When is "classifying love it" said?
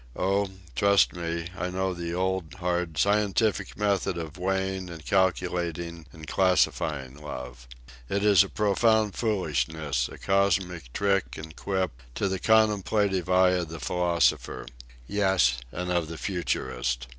6.27-8.25